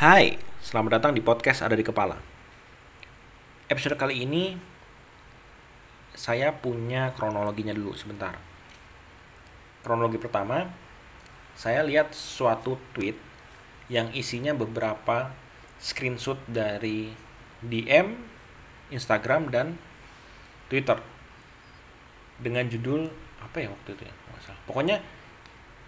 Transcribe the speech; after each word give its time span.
Hai, 0.00 0.40
selamat 0.64 0.96
datang 0.96 1.12
di 1.12 1.20
podcast 1.20 1.60
Ada 1.60 1.76
di 1.76 1.84
Kepala. 1.84 2.16
Episode 3.68 4.00
kali 4.00 4.24
ini 4.24 4.56
saya 6.16 6.56
punya 6.56 7.12
kronologinya 7.12 7.76
dulu 7.76 7.92
sebentar. 7.92 8.32
Kronologi 9.84 10.16
pertama, 10.16 10.72
saya 11.52 11.84
lihat 11.84 12.16
suatu 12.16 12.80
tweet 12.96 13.12
yang 13.92 14.08
isinya 14.16 14.56
beberapa 14.56 15.36
screenshot 15.76 16.40
dari 16.48 17.12
DM, 17.60 18.16
Instagram 18.96 19.52
dan 19.52 19.76
Twitter 20.72 20.96
dengan 22.40 22.64
judul 22.72 23.04
apa 23.44 23.56
ya 23.60 23.68
waktu 23.68 24.00
itu 24.00 24.08
ya? 24.08 24.14
Pokoknya 24.64 25.04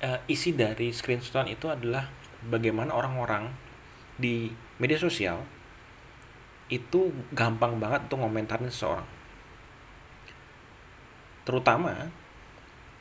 eh, 0.05 0.21
isi 0.29 0.53
dari 0.53 0.93
screenshotan 0.93 1.49
itu 1.49 1.73
adalah 1.73 2.13
bagaimana 2.45 2.93
orang-orang 2.93 3.72
di 4.23 4.55
media 4.79 4.95
sosial 4.95 5.43
itu 6.71 7.11
gampang 7.35 7.83
banget 7.83 8.07
untuk 8.07 8.23
ngomentarin 8.23 8.71
seseorang. 8.71 9.05
Terutama 11.43 12.09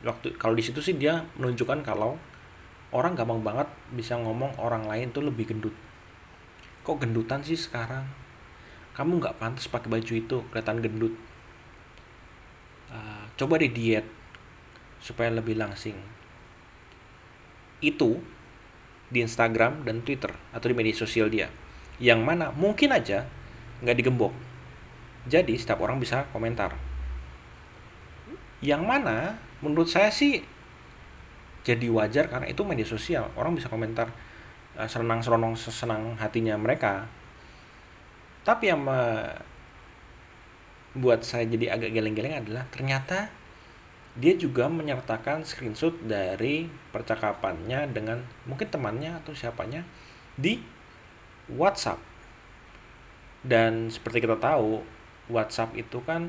waktu 0.02 0.34
kalau 0.34 0.58
di 0.58 0.66
situ 0.66 0.82
sih 0.82 0.98
dia 0.98 1.22
menunjukkan 1.38 1.86
kalau 1.86 2.18
orang 2.90 3.14
gampang 3.14 3.40
banget 3.40 3.68
bisa 3.94 4.18
ngomong 4.18 4.58
orang 4.58 4.84
lain 4.90 5.14
tuh 5.14 5.24
lebih 5.24 5.48
gendut. 5.48 5.72
Kok 6.82 7.00
gendutan 7.00 7.40
sih 7.46 7.56
sekarang? 7.56 8.04
Kamu 8.92 9.22
nggak 9.22 9.40
pantas 9.40 9.70
pakai 9.70 9.88
baju 9.88 10.12
itu, 10.12 10.36
kelihatan 10.52 10.84
gendut. 10.84 11.14
Uh, 12.92 13.24
coba 13.40 13.56
deh 13.56 13.72
diet 13.72 14.04
supaya 15.00 15.32
lebih 15.32 15.56
langsing. 15.56 15.96
Itu 17.80 18.20
di 19.12 19.20
Instagram 19.20 19.84
dan 19.84 20.00
Twitter 20.00 20.32
atau 20.56 20.66
di 20.66 20.74
media 20.74 20.96
sosial 20.96 21.28
dia. 21.28 21.52
Yang 22.00 22.20
mana 22.24 22.48
mungkin 22.56 22.96
aja 22.96 23.28
nggak 23.84 23.96
digembok. 24.00 24.32
Jadi 25.28 25.54
setiap 25.60 25.84
orang 25.84 26.00
bisa 26.00 26.24
komentar. 26.32 26.72
Yang 28.64 28.82
mana 28.82 29.36
menurut 29.60 29.86
saya 29.92 30.08
sih 30.08 30.40
jadi 31.62 31.86
wajar 31.92 32.26
karena 32.32 32.48
itu 32.48 32.64
media 32.64 32.88
sosial. 32.88 33.28
Orang 33.36 33.54
bisa 33.54 33.68
komentar 33.68 34.08
uh, 34.80 34.88
senang-senang 34.88 35.54
sesenang 35.54 36.16
hatinya 36.18 36.56
mereka. 36.58 37.06
Tapi 38.42 38.74
yang 38.74 38.82
membuat 40.96 41.22
saya 41.22 41.46
jadi 41.46 41.78
agak 41.78 41.94
geleng-geleng 41.94 42.42
adalah 42.42 42.66
ternyata 42.74 43.30
dia 44.12 44.36
juga 44.36 44.68
menyertakan 44.68 45.40
screenshot 45.48 45.96
dari 46.04 46.68
percakapannya 46.92 47.88
dengan 47.88 48.20
mungkin 48.44 48.68
temannya 48.68 49.16
atau 49.24 49.32
siapanya 49.32 49.88
di 50.36 50.60
WhatsApp. 51.48 51.96
Dan 53.40 53.88
seperti 53.88 54.22
kita 54.22 54.36
tahu, 54.36 54.84
WhatsApp 55.32 55.72
itu 55.80 56.04
kan 56.04 56.28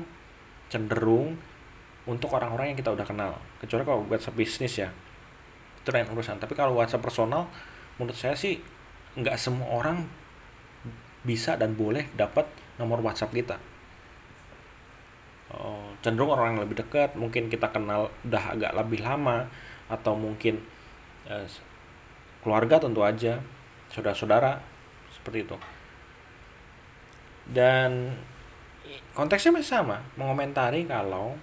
cenderung 0.72 1.36
untuk 2.08 2.32
orang-orang 2.32 2.72
yang 2.72 2.78
kita 2.80 2.96
udah 2.96 3.04
kenal. 3.04 3.32
Kecuali 3.60 3.84
kalau 3.84 4.00
WhatsApp 4.08 4.36
bisnis 4.36 4.80
ya, 4.80 4.88
itu 5.84 5.88
lain 5.92 6.08
urusan. 6.08 6.40
Tapi 6.40 6.56
kalau 6.56 6.80
WhatsApp 6.80 7.04
personal, 7.04 7.52
menurut 8.00 8.16
saya 8.16 8.32
sih 8.32 8.58
nggak 9.14 9.36
semua 9.36 9.68
orang 9.76 10.08
bisa 11.22 11.54
dan 11.60 11.76
boleh 11.76 12.08
dapat 12.16 12.48
nomor 12.80 13.00
WhatsApp 13.00 13.32
kita 13.32 13.56
cenderung 16.04 16.36
orang 16.36 16.54
yang 16.54 16.68
lebih 16.68 16.84
dekat 16.84 17.16
mungkin 17.16 17.48
kita 17.48 17.72
kenal 17.72 18.12
udah 18.28 18.44
agak 18.52 18.76
lebih 18.76 19.00
lama 19.00 19.48
atau 19.88 20.12
mungkin 20.12 20.60
eh, 21.24 21.48
keluarga 22.44 22.76
tentu 22.76 23.00
aja 23.00 23.40
saudara-saudara 23.88 24.60
seperti 25.08 25.48
itu. 25.48 25.56
Dan 27.48 28.12
konteksnya 29.16 29.56
masih 29.56 29.80
sama 29.80 30.04
mengomentari 30.20 30.84
kalau 30.84 31.40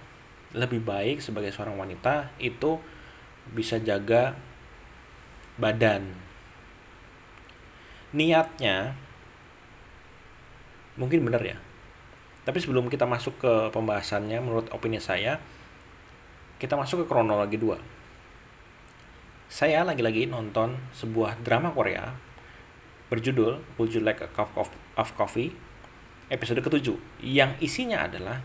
lebih 0.54 0.78
baik 0.78 1.18
sebagai 1.18 1.50
seorang 1.50 1.74
wanita 1.74 2.30
itu 2.38 2.78
bisa 3.50 3.82
jaga 3.82 4.38
badan. 5.58 6.06
Niatnya 8.14 8.94
mungkin 10.94 11.26
benar 11.26 11.42
ya 11.42 11.71
tapi 12.42 12.58
sebelum 12.58 12.90
kita 12.90 13.06
masuk 13.06 13.38
ke 13.38 13.52
pembahasannya, 13.70 14.42
menurut 14.42 14.66
opini 14.74 14.98
saya, 14.98 15.38
kita 16.58 16.74
masuk 16.74 17.06
ke 17.06 17.06
kronologi 17.06 17.54
2. 17.54 17.78
Saya 19.46 19.86
lagi-lagi 19.86 20.26
nonton 20.26 20.74
sebuah 20.90 21.38
drama 21.46 21.70
Korea 21.70 22.10
berjudul 23.12 23.78
Would 23.78 23.92
You 23.94 24.02
Like 24.02 24.24
a 24.24 24.30
Cup 24.32 24.56
of 24.56 25.08
Coffee 25.14 25.52
episode 26.32 26.64
ketujuh 26.64 26.96
yang 27.20 27.60
isinya 27.60 28.08
adalah 28.08 28.40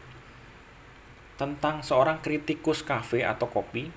tentang 1.40 1.80
seorang 1.80 2.20
kritikus 2.20 2.84
kafe 2.84 3.24
atau 3.24 3.48
kopi 3.48 3.88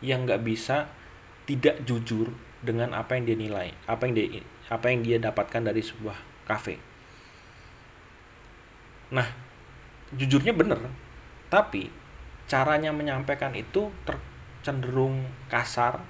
yang 0.00 0.24
nggak 0.24 0.40
bisa 0.40 0.88
tidak 1.44 1.84
jujur 1.84 2.32
dengan 2.64 2.96
apa 2.96 3.20
yang 3.20 3.28
dia 3.28 3.36
nilai, 3.36 3.68
apa 3.84 4.08
yang 4.08 4.14
dia 4.16 4.26
apa 4.72 4.86
yang 4.88 5.04
dia 5.04 5.20
dapatkan 5.20 5.60
dari 5.68 5.84
sebuah 5.84 6.48
kafe 6.48 6.89
Nah, 9.10 9.26
jujurnya 10.14 10.54
bener, 10.54 10.78
tapi 11.50 11.90
caranya 12.50 12.90
menyampaikan 12.90 13.54
itu 13.54 13.90
cenderung 14.62 15.26
kasar, 15.50 16.02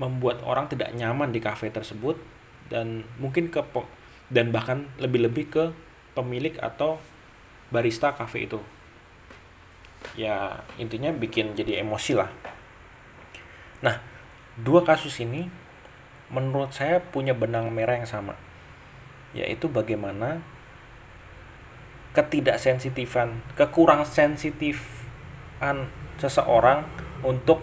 membuat 0.00 0.40
orang 0.44 0.68
tidak 0.68 0.92
nyaman 0.96 1.32
di 1.32 1.40
kafe 1.40 1.68
tersebut 1.68 2.16
dan 2.72 3.04
mungkin 3.20 3.52
ke 3.52 3.60
dan 4.30 4.54
bahkan 4.54 4.86
lebih-lebih 5.02 5.44
ke 5.50 5.64
pemilik 6.14 6.54
atau 6.62 7.02
barista 7.68 8.14
kafe 8.14 8.46
itu. 8.46 8.60
Ya, 10.16 10.64
intinya 10.80 11.12
bikin 11.12 11.52
jadi 11.52 11.84
emosi 11.84 12.16
lah. 12.16 12.30
Nah, 13.84 14.00
dua 14.56 14.84
kasus 14.86 15.20
ini 15.20 15.50
menurut 16.30 16.72
saya 16.72 17.02
punya 17.02 17.34
benang 17.34 17.68
merah 17.74 17.98
yang 17.98 18.08
sama. 18.08 18.38
Yaitu 19.34 19.66
bagaimana 19.70 20.42
ketidaksensitifan, 22.10 23.42
kekurang 23.54 24.02
sensitifan 24.02 25.86
seseorang 26.18 26.82
untuk 27.22 27.62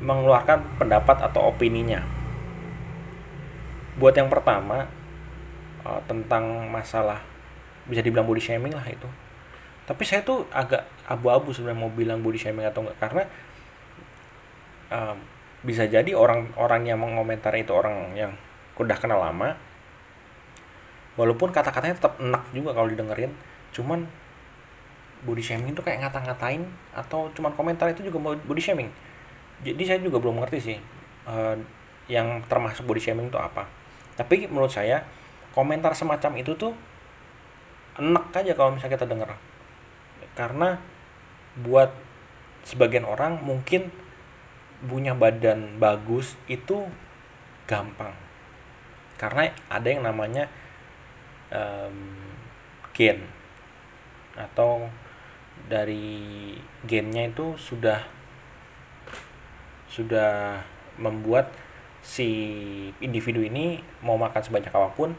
mengeluarkan 0.00 0.80
pendapat 0.80 1.22
atau 1.30 1.52
opininya. 1.52 2.02
Buat 4.00 4.16
yang 4.16 4.32
pertama 4.32 4.88
uh, 5.84 6.00
tentang 6.08 6.66
masalah 6.72 7.20
bisa 7.84 8.00
dibilang 8.00 8.26
body 8.26 8.40
shaming 8.40 8.72
lah 8.72 8.86
itu. 8.88 9.06
Tapi 9.84 10.02
saya 10.06 10.22
tuh 10.22 10.46
agak 10.54 10.86
abu-abu 11.06 11.52
sebenarnya 11.52 11.80
mau 11.82 11.92
bilang 11.92 12.22
body 12.24 12.38
shaming 12.40 12.64
atau 12.64 12.86
enggak 12.86 12.98
karena 12.98 13.24
um, 14.90 15.18
bisa 15.60 15.84
jadi 15.84 16.16
orang-orang 16.16 16.88
yang 16.88 16.98
mengomentar 17.02 17.52
itu 17.52 17.70
orang 17.76 18.16
yang 18.16 18.32
udah 18.80 18.96
kenal 18.96 19.20
lama 19.20 19.60
walaupun 21.18 21.50
kata-katanya 21.50 21.98
tetap 21.98 22.18
enak 22.22 22.42
juga 22.54 22.74
kalau 22.74 22.88
didengerin 22.90 23.32
cuman 23.70 24.06
body 25.24 25.42
shaming 25.44 25.76
itu 25.76 25.82
kayak 25.84 26.00
ngata-ngatain 26.06 26.64
atau 26.96 27.28
cuman 27.36 27.52
komentar 27.52 27.92
itu 27.92 28.08
juga 28.08 28.40
body 28.40 28.62
shaming. 28.62 28.88
Jadi 29.60 29.82
saya 29.84 29.98
juga 30.00 30.16
belum 30.16 30.40
mengerti 30.40 30.72
sih 30.72 30.78
uh, 31.28 31.52
yang 32.08 32.40
termasuk 32.48 32.88
body 32.88 33.00
shaming 33.02 33.28
itu 33.28 33.36
apa. 33.36 33.68
Tapi 34.16 34.48
menurut 34.48 34.72
saya 34.72 35.04
komentar 35.52 35.92
semacam 35.92 36.40
itu 36.40 36.56
tuh 36.56 36.72
enak 38.00 38.32
aja 38.32 38.52
kalau 38.56 38.72
misalnya 38.72 38.96
kita 38.96 39.06
denger. 39.06 39.30
Karena 40.32 40.80
buat 41.60 41.92
sebagian 42.64 43.04
orang 43.04 43.44
mungkin 43.44 43.92
punya 44.80 45.12
badan 45.12 45.76
bagus 45.76 46.40
itu 46.48 46.88
gampang. 47.68 48.16
Karena 49.20 49.52
ada 49.68 49.84
yang 49.84 50.00
namanya 50.00 50.48
um, 51.50 52.16
gen. 52.94 53.26
Atau 54.34 54.88
dari 55.68 56.56
gennya 56.88 57.28
itu 57.28 57.54
sudah 57.60 58.02
sudah 59.90 60.62
membuat 60.96 61.50
si 62.00 62.28
individu 63.02 63.44
ini 63.44 63.82
mau 64.00 64.16
makan 64.16 64.40
sebanyak 64.40 64.72
apa 64.72 64.88
pun 64.96 65.12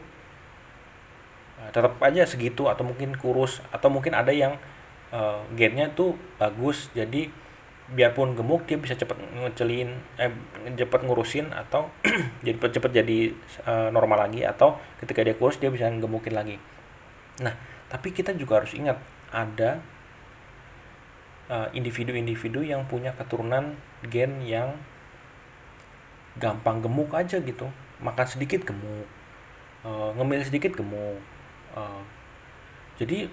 uh, 1.60 1.70
tetap 1.70 1.94
aja 2.02 2.26
segitu 2.26 2.66
atau 2.66 2.82
mungkin 2.82 3.14
kurus 3.14 3.62
atau 3.70 3.92
mungkin 3.92 4.16
ada 4.16 4.34
yang 4.34 4.58
uh, 5.14 5.44
gennya 5.54 5.92
tuh 5.92 6.18
bagus. 6.40 6.90
Jadi 6.96 7.30
biarpun 7.90 8.38
gemuk 8.38 8.64
dia 8.64 8.78
bisa 8.78 8.94
cepat 8.94 9.18
ngecelin 9.18 9.90
eh 10.16 10.32
cepat 10.78 11.02
ngurusin 11.02 11.50
atau 11.50 11.90
jadi 12.46 12.56
cepat 12.56 12.90
jadi 12.94 13.34
uh, 13.66 13.88
normal 13.90 14.30
lagi 14.30 14.46
atau 14.46 14.78
ketika 15.02 15.26
dia 15.26 15.34
kurus 15.34 15.58
dia 15.58 15.68
bisa 15.68 15.90
gemukin 15.90 16.32
lagi. 16.32 16.56
Nah 17.42 17.52
tapi 17.90 18.14
kita 18.14 18.32
juga 18.38 18.62
harus 18.62 18.72
ingat 18.72 18.96
ada 19.32 19.82
individu-individu 21.76 22.64
uh, 22.64 22.68
yang 22.72 22.88
punya 22.88 23.12
keturunan 23.12 23.76
gen 24.08 24.40
yang 24.40 24.72
gampang 26.40 26.80
gemuk 26.80 27.12
aja 27.12 27.42
gitu. 27.44 27.68
Makan 28.00 28.24
sedikit 28.24 28.64
gemuk 28.64 29.04
uh, 29.86 30.10
ngemil 30.16 30.42
sedikit 30.42 30.72
gemuk 30.74 31.18
uh, 31.74 32.02
jadi 32.98 33.26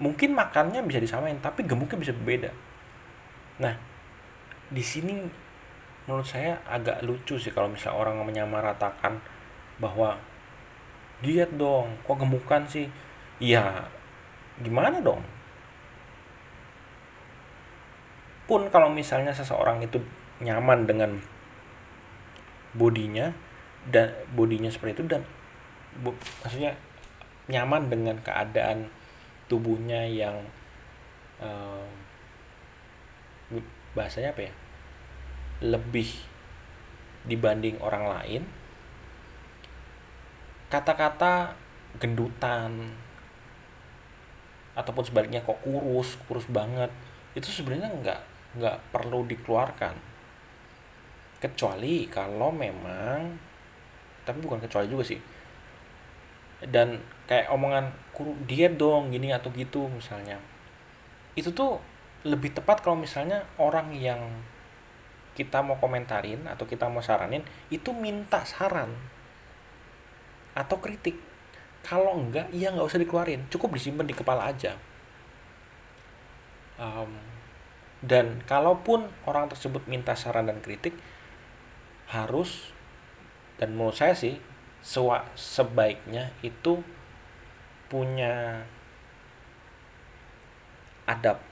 mungkin 0.00 0.32
makannya 0.32 0.80
bisa 0.84 1.00
disamain 1.00 1.36
tapi 1.40 1.64
gemuknya 1.68 2.00
bisa 2.00 2.12
berbeda 2.16 2.50
nah 3.60 3.76
di 4.72 4.80
sini 4.80 5.20
menurut 6.08 6.26
saya 6.26 6.58
agak 6.66 7.04
lucu 7.06 7.36
sih 7.36 7.52
kalau 7.52 7.70
misalnya 7.70 8.00
orang 8.00 8.16
menyamaratakan 8.24 9.20
bahwa 9.78 10.18
diet 11.20 11.52
dong 11.54 12.00
kok 12.02 12.18
gemukan 12.18 12.64
sih? 12.66 12.88
Ya 13.40 13.86
gimana 14.60 15.00
dong? 15.00 15.22
Pun 18.48 18.66
kalau 18.74 18.90
misalnya 18.90 19.30
seseorang 19.30 19.80
itu 19.84 20.02
nyaman 20.40 20.88
dengan 20.88 21.20
bodinya 22.74 23.30
dan 23.88 24.10
bodinya 24.34 24.68
seperti 24.68 25.00
itu 25.00 25.04
dan 25.06 25.22
bu, 26.02 26.12
maksudnya 26.42 26.74
nyaman 27.46 27.86
dengan 27.86 28.16
keadaan 28.22 28.90
tubuhnya 29.46 30.06
yang 30.06 30.36
uh, 31.42 31.86
bahasanya 33.96 34.32
apa 34.32 34.48
ya? 34.48 34.52
Lebih 35.60 36.08
dibanding 37.28 37.76
orang 37.84 38.04
lain 38.08 38.42
kata-kata 40.70 41.50
gendutan 41.98 42.94
ataupun 44.78 45.02
sebaliknya 45.02 45.42
kok 45.42 45.58
kurus 45.66 46.14
kurus 46.24 46.46
banget 46.46 46.88
itu 47.34 47.50
sebenarnya 47.50 47.90
nggak 47.90 48.20
nggak 48.58 48.76
perlu 48.94 49.26
dikeluarkan. 49.26 49.94
Kecuali 51.42 52.06
kalau 52.06 52.54
memang 52.54 53.34
tapi 54.22 54.38
bukan 54.38 54.62
kecuali 54.62 54.86
juga 54.86 55.02
sih. 55.02 55.18
Dan 56.60 57.02
kayak 57.26 57.50
omongan 57.50 57.90
kuru 58.14 58.36
diet 58.46 58.78
dong 58.78 59.10
gini 59.10 59.34
atau 59.34 59.50
gitu 59.50 59.90
misalnya. 59.90 60.38
Itu 61.34 61.50
tuh 61.50 61.82
lebih 62.26 62.52
tepat 62.52 62.84
kalau 62.84 63.00
misalnya 63.00 63.48
orang 63.56 63.96
yang 63.96 64.20
kita 65.32 65.64
mau 65.64 65.80
komentarin 65.80 66.44
atau 66.44 66.68
kita 66.68 66.90
mau 66.92 67.00
saranin 67.00 67.40
itu 67.72 67.96
minta 67.96 68.44
saran 68.44 68.92
atau 70.52 70.76
kritik. 70.82 71.16
Kalau 71.80 72.12
enggak 72.12 72.52
ya 72.52 72.68
nggak 72.74 72.84
usah 72.84 73.00
dikeluarin. 73.00 73.48
Cukup 73.48 73.72
disimpan 73.72 74.04
di 74.04 74.12
kepala 74.12 74.52
aja. 74.52 74.76
Um, 76.76 77.16
dan 78.04 78.44
kalaupun 78.44 79.08
orang 79.24 79.48
tersebut 79.48 79.84
minta 79.88 80.12
saran 80.16 80.48
dan 80.48 80.60
kritik 80.60 80.96
harus 82.08 82.72
dan 83.60 83.76
menurut 83.76 83.96
saya 83.96 84.16
sih 84.16 84.40
sewa, 84.80 85.28
sebaiknya 85.36 86.32
itu 86.40 86.80
punya 87.92 88.64
adab 91.04 91.49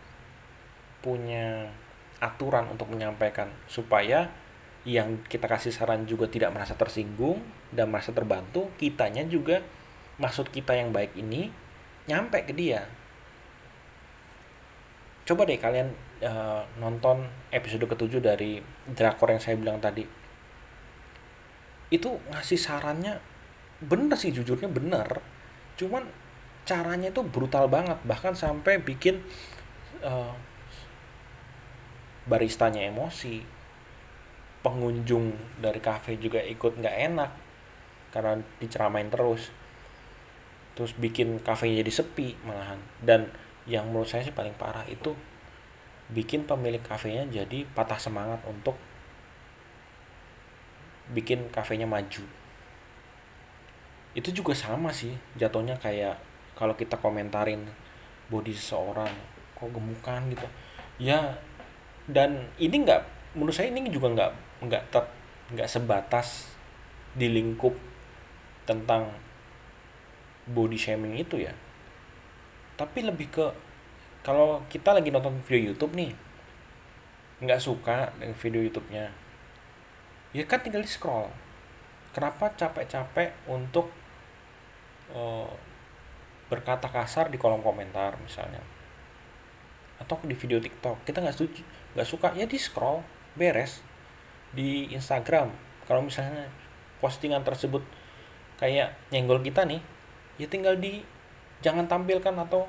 punya 1.01 1.71
aturan 2.19 2.67
untuk 2.75 2.91
menyampaikan 2.91 3.47
supaya 3.71 4.27
yang 4.83 5.23
kita 5.27 5.47
kasih 5.47 5.71
saran 5.71 6.09
juga 6.09 6.27
tidak 6.27 6.51
merasa 6.55 6.75
tersinggung 6.75 7.43
dan 7.71 7.93
merasa 7.93 8.11
terbantu 8.11 8.73
kitanya 8.81 9.23
juga 9.27 9.63
maksud 10.19 10.51
kita 10.51 10.75
yang 10.75 10.91
baik 10.91 11.15
ini 11.15 11.51
nyampe 12.11 12.43
ke 12.43 12.57
dia. 12.57 12.89
Coba 15.29 15.45
deh 15.45 15.61
kalian 15.61 15.93
uh, 16.25 16.65
nonton 16.81 17.29
episode 17.53 17.85
ketujuh 17.85 18.25
dari 18.25 18.59
drakor 18.89 19.29
yang 19.29 19.43
saya 19.43 19.61
bilang 19.61 19.77
tadi. 19.77 20.03
Itu 21.93 22.17
ngasih 22.33 22.59
sarannya 22.59 23.21
bener 23.85 24.17
sih 24.17 24.33
jujurnya 24.33 24.73
bener. 24.73 25.21
Cuman 25.77 26.09
caranya 26.65 27.13
itu 27.13 27.21
brutal 27.25 27.69
banget 27.69 28.01
bahkan 28.09 28.33
sampai 28.33 28.81
bikin 28.81 29.21
uh, 30.01 30.33
baristanya 32.29 32.85
emosi. 32.85 33.41
Pengunjung 34.61 35.33
dari 35.59 35.81
kafe 35.81 36.21
juga 36.21 36.45
ikut 36.45 36.77
nggak 36.77 36.97
enak 37.11 37.31
karena 38.13 38.39
diceramain 38.61 39.09
terus. 39.09 39.49
Terus 40.77 40.93
bikin 40.95 41.41
kafenya 41.41 41.81
jadi 41.81 42.05
sepi 42.05 42.37
malahan. 42.45 42.79
Dan 43.01 43.33
yang 43.65 43.89
menurut 43.89 44.09
saya 44.09 44.23
sih 44.23 44.35
paling 44.37 44.55
parah 44.55 44.85
itu 44.87 45.17
bikin 46.09 46.49
pemilik 46.49 46.81
kafenya 46.81 47.29
jadi 47.29 47.69
patah 47.77 48.01
semangat 48.01 48.41
untuk 48.49 48.77
bikin 51.13 51.49
kafenya 51.49 51.89
maju. 51.89 52.25
Itu 54.17 54.29
juga 54.33 54.53
sama 54.57 54.93
sih 54.93 55.13
jatuhnya 55.37 55.77
kayak 55.77 56.21
kalau 56.57 56.75
kita 56.75 56.99
komentarin 56.99 57.69
body 58.29 58.53
seseorang 58.53 59.13
kok 59.57 59.71
gemukan 59.73 60.21
gitu. 60.33 60.49
Ya 60.99 61.39
dan 62.09 62.49
ini 62.57 62.89
nggak 62.89 63.05
menurut 63.37 63.53
saya 63.53 63.69
ini 63.69 63.93
juga 63.93 64.09
nggak 64.09 64.33
nggak 64.65 64.83
ter 64.89 65.05
nggak 65.53 65.69
sebatas 65.69 66.49
di 67.13 67.29
lingkup 67.29 67.77
tentang 68.65 69.13
body 70.49 70.77
shaming 70.81 71.21
itu 71.21 71.45
ya. 71.45 71.53
Tapi 72.81 73.05
lebih 73.05 73.29
ke 73.29 73.47
kalau 74.25 74.65
kita 74.73 74.97
lagi 74.97 75.13
nonton 75.13 75.41
video 75.45 75.73
YouTube 75.73 75.93
nih 75.93 76.13
nggak 77.39 77.61
suka 77.63 78.11
dengan 78.19 78.35
video 78.35 78.61
YouTube-nya 78.67 79.29
ya 80.35 80.45
kan 80.45 80.61
tinggal 80.61 80.85
di 80.85 80.91
scroll. 80.91 81.29
Kenapa 82.13 82.51
capek-capek 82.57 83.47
untuk 83.47 83.93
uh, 85.13 85.49
berkata 86.49 86.89
kasar 86.89 87.29
di 87.31 87.39
kolom 87.39 87.63
komentar 87.63 88.17
misalnya? 88.21 88.61
Atau 90.01 90.19
di 90.25 90.35
video 90.35 90.59
TikTok? 90.59 91.05
Kita 91.05 91.21
nggak 91.23 91.37
setuju 91.37 91.63
nggak 91.97 92.09
suka 92.09 92.35
ya 92.37 92.45
di 92.45 92.59
scroll 92.61 93.01
beres 93.39 93.81
di 94.53 94.91
Instagram. 94.93 95.53
Kalau 95.89 96.05
misalnya 96.05 96.49
postingan 96.99 97.45
tersebut 97.47 97.81
kayak 98.59 98.97
nyenggol 99.15 99.39
kita 99.39 99.63
nih 99.63 99.79
ya 100.37 100.47
tinggal 100.51 100.75
di 100.75 101.01
jangan 101.63 101.87
tampilkan 101.87 102.35
atau 102.35 102.67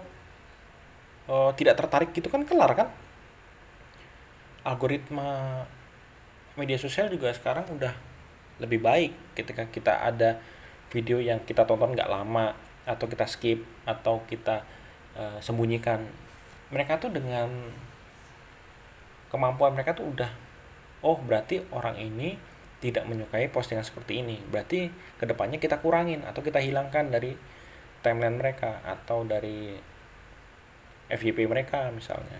uh, 1.29 1.51
tidak 1.57 1.77
tertarik 1.77 2.11
gitu 2.13 2.29
kan 2.29 2.45
kelar 2.45 2.71
kan? 2.77 2.89
Algoritma 4.65 5.63
media 6.59 6.75
sosial 6.75 7.07
juga 7.07 7.31
sekarang 7.31 7.65
udah 7.71 7.93
lebih 8.59 8.83
baik 8.83 9.11
ketika 9.39 9.63
kita 9.71 10.03
ada 10.03 10.37
video 10.91 11.21
yang 11.23 11.39
kita 11.47 11.63
tonton 11.63 11.95
nggak 11.95 12.11
lama 12.11 12.51
atau 12.83 13.05
kita 13.07 13.23
skip 13.29 13.61
atau 13.85 14.25
kita 14.27 14.65
uh, 15.15 15.37
sembunyikan. 15.39 16.03
Mereka 16.73 17.01
tuh 17.01 17.13
dengan 17.13 17.49
kemampuan 19.29 19.77
mereka 19.77 19.93
tuh 19.93 20.09
udah 20.09 20.29
oh 21.05 21.17
berarti 21.23 21.63
orang 21.71 21.95
ini 21.95 22.35
tidak 22.79 23.03
menyukai 23.07 23.51
postingan 23.51 23.83
seperti 23.83 24.23
ini. 24.23 24.39
Berarti 24.39 24.87
ke 25.19 25.25
depannya 25.27 25.59
kita 25.59 25.83
kurangin 25.83 26.23
atau 26.23 26.39
kita 26.39 26.63
hilangkan 26.63 27.11
dari 27.11 27.35
timeline 27.99 28.39
mereka 28.39 28.79
atau 28.87 29.27
dari 29.27 29.75
FYP 31.11 31.43
mereka 31.47 31.91
misalnya. 31.91 32.39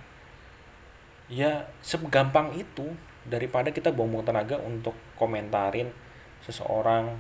Ya 1.28 1.68
segampang 1.84 2.56
itu 2.56 2.96
daripada 3.28 3.70
kita 3.70 3.92
buang-buang 3.92 4.26
tenaga 4.26 4.58
untuk 4.64 4.96
komentarin 5.20 5.92
seseorang 6.48 7.20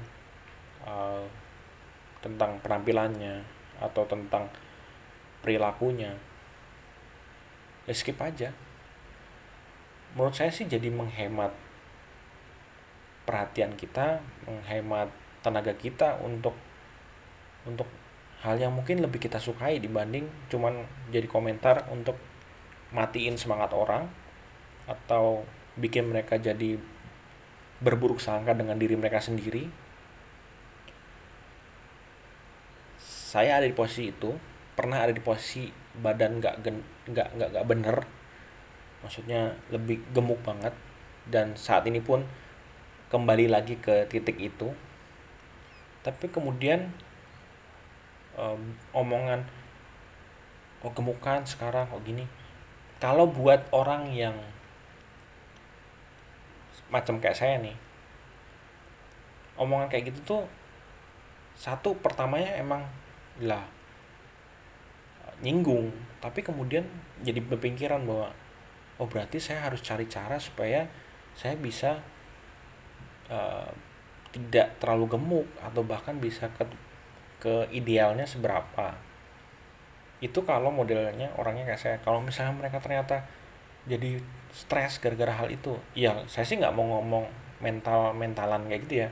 uh, 0.87 1.27
tentang 2.23 2.55
penampilannya 2.63 3.43
atau 3.83 4.07
tentang 4.07 4.47
perilakunya. 5.43 6.15
Ya 7.83 7.93
skip 7.93 8.15
aja 8.23 8.55
menurut 10.19 10.35
saya 10.35 10.51
sih 10.51 10.67
jadi 10.67 10.91
menghemat 10.91 11.55
perhatian 13.23 13.79
kita 13.79 14.19
menghemat 14.43 15.07
tenaga 15.39 15.71
kita 15.79 16.19
untuk 16.19 16.59
untuk 17.63 17.87
hal 18.43 18.59
yang 18.59 18.75
mungkin 18.75 18.99
lebih 18.99 19.23
kita 19.23 19.39
sukai 19.39 19.79
dibanding 19.79 20.27
cuman 20.51 20.83
jadi 21.07 21.23
komentar 21.31 21.87
untuk 21.87 22.19
matiin 22.91 23.39
semangat 23.39 23.71
orang 23.71 24.11
atau 24.89 25.47
bikin 25.79 26.11
mereka 26.11 26.35
jadi 26.35 26.75
berburuk 27.79 28.19
sangka 28.19 28.51
dengan 28.51 28.75
diri 28.75 28.99
mereka 28.99 29.23
sendiri. 29.23 29.69
Saya 32.99 33.61
ada 33.61 33.67
di 33.69 33.75
posisi 33.77 34.09
itu 34.09 34.33
pernah 34.73 35.05
ada 35.05 35.13
di 35.13 35.21
posisi 35.21 35.69
badan 35.95 36.41
nggak 36.41 36.55
nggak 37.13 37.29
nggak 37.37 37.65
bener 37.67 38.18
maksudnya 39.01 39.55
lebih 39.69 40.01
gemuk 40.11 40.39
banget. 40.43 40.73
Dan 41.29 41.53
saat 41.53 41.85
ini 41.85 42.01
pun 42.01 42.25
kembali 43.13 43.51
lagi 43.51 43.77
ke 43.77 44.09
titik 44.09 44.37
itu. 44.41 44.73
Tapi 46.01 46.31
kemudian 46.31 46.89
um, 48.39 48.73
omongan 48.95 49.45
oh 50.79 50.91
gemukan 50.95 51.43
sekarang 51.43 51.91
kok 51.91 52.01
gini. 52.07 52.25
Kalau 52.99 53.27
buat 53.27 53.67
orang 53.71 54.11
yang 54.11 54.35
macam 56.89 57.21
kayak 57.21 57.37
saya 57.37 57.61
nih 57.61 57.77
omongan 59.59 59.91
kayak 59.91 60.09
gitu 60.09 60.19
tuh 60.25 60.43
satu 61.53 61.91
pertamanya 61.99 62.55
emang 62.55 62.87
lah 63.43 63.67
nyinggung. 65.43 65.91
Tapi 66.23 66.39
kemudian 66.43 66.87
jadi 67.23 67.43
berpikiran 67.43 68.07
bahwa 68.07 68.31
oh 68.99 69.07
berarti 69.07 69.39
saya 69.39 69.65
harus 69.65 69.79
cari 69.79 70.05
cara 70.11 70.35
supaya 70.37 70.83
saya 71.33 71.55
bisa 71.55 72.03
uh, 73.31 73.71
tidak 74.29 74.77
terlalu 74.77 75.17
gemuk 75.17 75.47
atau 75.63 75.81
bahkan 75.81 76.19
bisa 76.19 76.51
ke 76.53 76.67
ke 77.39 77.55
idealnya 77.71 78.27
seberapa. 78.27 78.93
Itu 80.19 80.43
kalau 80.43 80.69
modelnya 80.69 81.31
orangnya 81.39 81.73
kayak 81.73 81.81
saya 81.81 81.97
kalau 82.03 82.19
misalnya 82.19 82.59
mereka 82.59 82.83
ternyata 82.83 83.23
jadi 83.87 84.19
stres 84.51 84.99
gara-gara 84.99 85.31
hal 85.31 85.47
itu 85.47 85.79
ya 85.95 86.19
saya 86.27 86.43
sih 86.43 86.59
nggak 86.59 86.75
mau 86.75 86.99
ngomong 86.99 87.25
mental 87.63 88.11
mentalan 88.11 88.67
kayak 88.67 88.83
gitu 88.85 88.95
ya. 89.07 89.09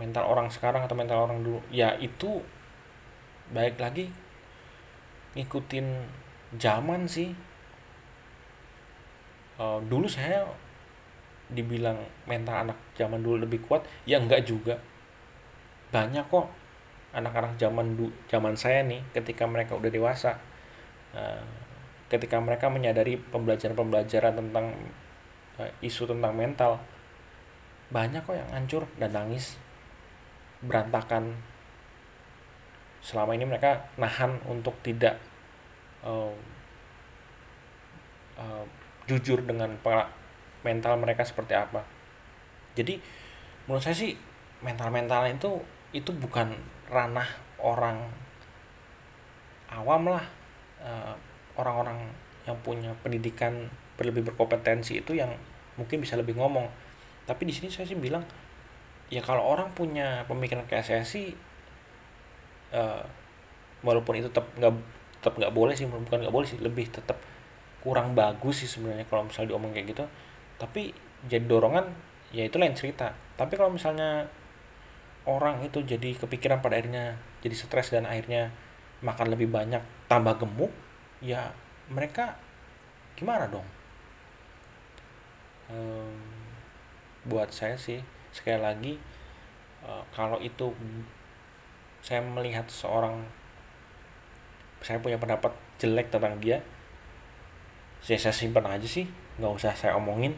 Mental 0.00 0.24
orang 0.24 0.48
sekarang 0.48 0.88
atau 0.88 0.96
mental 0.96 1.28
orang 1.28 1.44
dulu 1.44 1.60
ya 1.68 1.92
itu 2.00 2.40
baik 3.52 3.76
lagi 3.76 4.08
ngikutin 5.36 5.86
zaman 6.56 7.04
sih 7.04 7.36
uh, 9.58 9.78
dulu 9.84 10.06
saya 10.06 10.46
dibilang 11.48 11.96
mental 12.28 12.68
anak 12.68 12.78
zaman 12.94 13.20
dulu 13.20 13.44
lebih 13.44 13.60
kuat 13.66 13.84
ya 14.08 14.22
enggak 14.22 14.46
juga. 14.46 14.78
Banyak 15.92 16.28
kok 16.28 16.46
anak-anak 17.12 17.56
zaman 17.56 17.96
du 17.96 18.12
zaman 18.28 18.54
saya 18.54 18.84
nih 18.84 19.00
ketika 19.16 19.48
mereka 19.48 19.74
udah 19.74 19.88
dewasa 19.88 20.36
uh, 21.16 21.42
ketika 22.08 22.40
mereka 22.40 22.68
menyadari 22.72 23.16
pembelajaran-pembelajaran 23.16 24.36
tentang 24.36 24.72
uh, 25.60 25.70
isu 25.84 26.08
tentang 26.08 26.32
mental 26.36 26.80
banyak 27.88 28.20
kok 28.20 28.36
yang 28.36 28.50
hancur 28.52 28.84
dan 29.00 29.12
nangis 29.12 29.56
berantakan. 30.60 31.32
Selama 32.98 33.32
ini 33.32 33.46
mereka 33.46 33.88
nahan 33.96 34.42
untuk 34.44 34.74
tidak 34.84 35.16
uh, 36.04 36.34
uh, 38.36 38.66
jujur 39.08 39.40
dengan 39.42 39.72
mental 40.62 40.94
mereka 41.00 41.24
seperti 41.24 41.56
apa. 41.56 41.80
Jadi 42.76 43.00
menurut 43.64 43.82
saya 43.82 43.96
sih 43.96 44.12
mental 44.60 44.92
mental 44.92 45.24
itu 45.24 45.58
itu 45.96 46.12
bukan 46.12 46.52
ranah 46.92 47.26
orang 47.58 48.04
awam 49.72 50.12
lah. 50.12 50.24
Uh, 50.78 51.16
orang-orang 51.58 51.98
yang 52.46 52.54
punya 52.62 52.94
pendidikan 53.02 53.66
berlebih 53.98 54.30
berkompetensi 54.30 55.02
itu 55.02 55.18
yang 55.18 55.34
mungkin 55.74 55.98
bisa 55.98 56.14
lebih 56.14 56.38
ngomong. 56.38 56.70
Tapi 57.26 57.42
di 57.48 57.52
sini 57.56 57.66
saya 57.66 57.88
sih 57.88 57.98
bilang 57.98 58.22
ya 59.08 59.24
kalau 59.24 59.42
orang 59.42 59.72
punya 59.72 60.22
pemikiran 60.28 60.68
kayak 60.68 60.84
saya 60.84 61.02
sih 61.02 61.32
uh, 62.76 63.02
walaupun 63.80 64.20
itu 64.20 64.28
tetap 64.28 64.46
nggak 64.60 64.74
tetap 65.18 65.34
nggak 65.40 65.52
boleh 65.56 65.74
sih 65.74 65.88
bukan 65.88 66.20
nggak 66.22 66.34
boleh 66.34 66.46
sih 66.46 66.60
lebih 66.60 66.92
tetap 66.92 67.16
kurang 67.84 68.14
bagus 68.18 68.66
sih 68.66 68.70
sebenarnya 68.70 69.06
kalau 69.06 69.26
misalnya 69.26 69.54
diomong 69.54 69.72
kayak 69.74 69.94
gitu. 69.94 70.04
Tapi 70.58 70.90
jadi 71.26 71.44
dorongan 71.46 71.86
ya 72.34 72.46
itu 72.46 72.58
lain 72.58 72.74
cerita. 72.74 73.14
Tapi 73.38 73.54
kalau 73.54 73.70
misalnya 73.72 74.26
orang 75.28 75.60
itu 75.62 75.84
jadi 75.84 76.16
kepikiran 76.16 76.64
pada 76.64 76.80
akhirnya 76.80 77.20
jadi 77.44 77.54
stres 77.54 77.92
dan 77.92 78.08
akhirnya 78.08 78.50
makan 79.04 79.30
lebih 79.30 79.46
banyak 79.52 79.80
tambah 80.10 80.42
gemuk 80.42 80.72
ya 81.22 81.54
mereka 81.92 82.34
gimana 83.14 83.46
dong? 83.46 83.66
Buat 87.28 87.52
saya 87.52 87.76
sih 87.76 88.00
sekali 88.32 88.60
lagi 88.60 88.92
uh, 89.84 90.04
kalau 90.16 90.40
itu 90.40 90.72
saya 92.00 92.22
melihat 92.24 92.64
seorang 92.70 93.20
saya 94.80 95.02
punya 95.02 95.18
pendapat 95.18 95.50
jelek 95.76 96.08
tentang 96.08 96.38
dia 96.38 96.62
saya, 98.02 98.18
saya 98.18 98.34
simpan 98.34 98.66
aja 98.66 98.86
sih 98.86 99.06
nggak 99.38 99.52
usah 99.54 99.72
saya 99.74 99.94
omongin. 99.94 100.34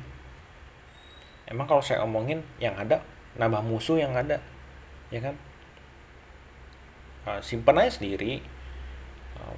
Emang 1.49 1.67
kalau 1.67 1.83
saya 1.83 2.05
omongin 2.05 2.45
yang 2.63 2.77
ada 2.79 3.03
nambah 3.35 3.65
musuh 3.65 3.99
yang 3.99 4.15
ada 4.15 4.39
ya 5.11 5.21
kan? 5.21 5.35
Uh, 7.27 7.41
simpan 7.43 7.81
aja 7.81 8.01
sendiri. 8.01 8.41
Uh, 9.37 9.57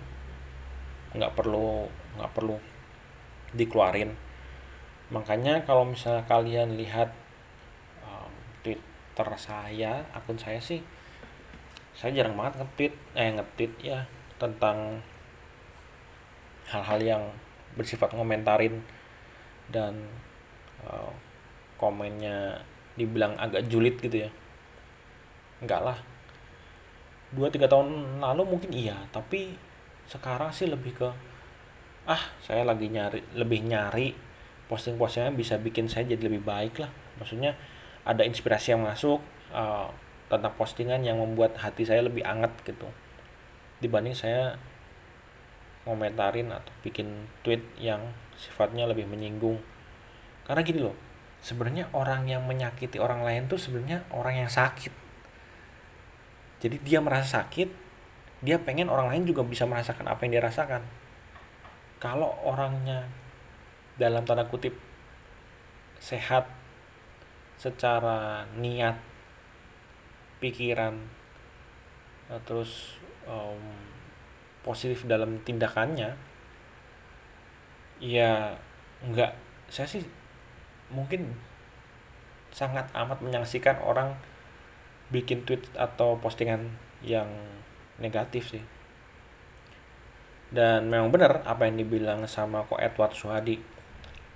nggak 1.19 1.33
perlu 1.37 1.87
nggak 2.17 2.33
perlu 2.33 2.57
dikeluarin. 3.53 4.17
Makanya 5.13 5.61
kalau 5.69 5.85
misalnya 5.85 6.25
kalian 6.25 6.81
lihat 6.81 7.13
um, 8.01 8.33
twitter 8.65 9.29
saya 9.37 10.09
akun 10.17 10.41
saya 10.41 10.57
sih 10.57 10.81
saya 11.93 12.17
jarang 12.17 12.41
banget 12.41 12.65
nge-tweet 12.65 12.95
eh 13.13 13.29
nge-tweet 13.37 13.73
ya 13.85 14.01
tentang 14.41 15.05
hal-hal 16.65 17.01
yang 17.05 17.25
bersifat 17.79 18.13
ngomentarin 18.13 18.85
dan 19.73 19.97
uh, 20.85 21.13
komennya 21.81 22.61
dibilang 22.95 23.35
agak 23.41 23.67
julid 23.67 23.97
gitu 23.99 24.29
ya. 24.29 24.31
Enggak 25.65 25.81
lah. 25.83 25.99
Dua 27.33 27.49
tiga 27.49 27.65
tahun 27.65 28.21
lalu 28.21 28.43
mungkin 28.45 28.71
iya 28.77 28.97
tapi 29.09 29.57
sekarang 30.05 30.53
sih 30.53 30.69
lebih 30.69 30.93
ke 30.93 31.09
ah 32.05 32.23
saya 32.43 32.67
lagi 32.67 32.91
nyari 32.91 33.23
lebih 33.39 33.63
nyari 33.63 34.13
posting-postingnya 34.67 35.33
bisa 35.33 35.55
bikin 35.57 35.89
saya 35.89 36.09
jadi 36.13 36.29
lebih 36.29 36.45
baik 36.45 36.81
lah. 36.83 36.91
Maksudnya 37.21 37.57
ada 38.03 38.27
inspirasi 38.27 38.75
yang 38.75 38.83
masuk 38.85 39.23
uh, 39.55 39.89
tentang 40.27 40.53
postingan 40.57 41.05
yang 41.05 41.21
membuat 41.21 41.57
hati 41.61 41.85
saya 41.85 42.05
lebih 42.05 42.25
anget 42.25 42.53
gitu. 42.65 42.89
Dibanding 43.85 44.17
saya 44.17 44.57
komentarin 45.83 46.51
atau 46.55 46.73
bikin 46.83 47.27
tweet 47.43 47.63
yang 47.79 48.15
sifatnya 48.39 48.87
lebih 48.87 49.07
menyinggung. 49.07 49.59
Karena 50.47 50.63
gini 50.63 50.81
loh 50.83 50.97
sebenarnya 51.43 51.91
orang 51.91 52.31
yang 52.31 52.47
menyakiti 52.47 53.03
orang 53.03 53.27
lain 53.27 53.51
tuh 53.51 53.59
sebenarnya 53.59 54.07
orang 54.15 54.47
yang 54.47 54.51
sakit. 54.51 54.95
Jadi 56.63 56.79
dia 56.87 57.03
merasa 57.03 57.43
sakit 57.43 57.83
dia 58.43 58.59
pengen 58.59 58.91
orang 58.91 59.15
lain 59.15 59.23
juga 59.23 59.47
bisa 59.47 59.63
merasakan 59.71 60.11
apa 60.11 60.27
yang 60.27 60.39
dia 60.39 60.43
rasakan. 60.43 60.83
Kalau 62.03 62.35
orangnya 62.43 63.07
dalam 63.95 64.27
tanda 64.27 64.43
kutip 64.51 64.75
sehat 66.03 66.51
secara 67.55 68.43
niat 68.59 68.99
pikiran 70.43 70.99
eh, 72.35 72.43
terus 72.43 72.99
um, 73.31 73.63
positif 74.63 75.05
dalam 75.11 75.43
tindakannya 75.43 76.15
ya 78.03 78.55
enggak 79.03 79.35
saya 79.71 79.87
sih 79.87 80.03
mungkin 80.91 81.35
sangat 82.53 82.87
amat 82.93 83.25
menyaksikan 83.25 83.81
orang 83.81 84.13
bikin 85.09 85.45
tweet 85.49 85.65
atau 85.77 86.21
postingan 86.21 86.73
yang 87.01 87.27
negatif 87.97 88.53
sih. 88.57 88.65
Dan 90.53 90.93
memang 90.93 91.09
benar 91.09 91.41
apa 91.49 91.65
yang 91.65 91.81
dibilang 91.81 92.29
sama 92.29 92.69
kok 92.69 92.77
Edward 92.77 93.17
Suhadi 93.17 93.57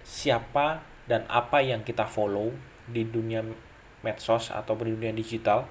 siapa 0.01 0.81
dan 1.05 1.29
apa 1.29 1.61
yang 1.61 1.85
kita 1.85 2.09
follow 2.09 2.57
di 2.89 3.05
dunia 3.05 3.45
medsos 4.01 4.49
atau 4.49 4.73
di 4.81 4.97
dunia 4.97 5.13
digital 5.13 5.69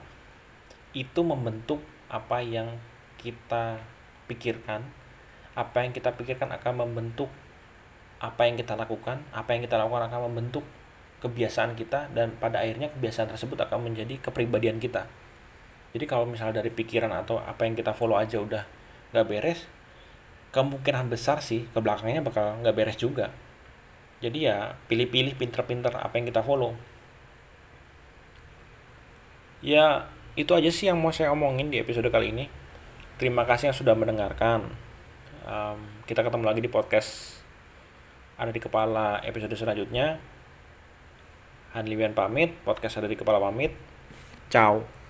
itu 0.93 1.25
membentuk 1.25 1.81
apa 2.13 2.45
yang 2.45 2.77
kita 3.17 3.81
pikirkan 4.27 4.85
apa 5.55 5.87
yang 5.87 5.95
kita 5.95 6.11
pikirkan 6.13 6.51
akan 6.51 6.83
membentuk 6.85 7.31
apa 8.19 8.47
yang 8.47 8.59
kita 8.59 8.75
lakukan 8.75 9.23
apa 9.31 9.55
yang 9.55 9.63
kita 9.63 9.79
lakukan 9.79 10.07
akan 10.11 10.31
membentuk 10.31 10.63
kebiasaan 11.23 11.73
kita 11.73 12.11
dan 12.11 12.35
pada 12.37 12.61
akhirnya 12.61 12.91
kebiasaan 12.91 13.31
tersebut 13.31 13.57
akan 13.65 13.89
menjadi 13.89 14.19
kepribadian 14.21 14.77
kita. 14.77 15.09
Jadi 15.95 16.05
kalau 16.05 16.27
misalnya 16.27 16.59
dari 16.59 16.69
pikiran 16.69 17.09
atau 17.09 17.39
apa 17.39 17.63
yang 17.65 17.73
kita 17.73 17.95
follow 17.95 18.19
aja 18.19 18.37
udah 18.37 18.67
nggak 19.15 19.25
beres 19.25 19.65
kemungkinan 20.51 21.07
besar 21.07 21.39
sih 21.39 21.67
ke 21.71 21.79
belakangnya 21.79 22.21
bakal 22.21 22.59
nggak 22.59 22.75
beres 22.75 22.99
juga. 22.99 23.31
Jadi 24.19 24.47
ya 24.47 24.75
pilih-pilih 24.87 25.39
pinter-pinter 25.39 25.91
apa 25.95 26.13
yang 26.19 26.27
kita 26.27 26.43
follow. 26.43 26.75
Ya 29.63 30.11
itu 30.35 30.51
aja 30.51 30.67
sih 30.67 30.91
yang 30.91 30.99
mau 30.99 31.15
saya 31.15 31.31
omongin 31.31 31.71
di 31.71 31.79
episode 31.79 32.11
kali 32.11 32.35
ini 32.35 32.45
terima 33.15 33.47
kasih 33.47 33.71
yang 33.71 33.77
sudah 33.77 33.95
mendengarkan 33.95 34.67
um, 35.47 35.79
kita 36.09 36.21
ketemu 36.23 36.43
lagi 36.43 36.61
di 36.63 36.71
podcast 36.71 37.41
ada 38.35 38.51
di 38.51 38.59
kepala 38.59 39.23
episode 39.23 39.55
selanjutnya 39.55 40.19
Hanliwian 41.75 42.15
pamit, 42.15 42.55
podcast 42.63 43.03
ada 43.03 43.11
di 43.11 43.19
kepala 43.19 43.35
pamit. 43.35 43.75
Ciao. 44.47 45.04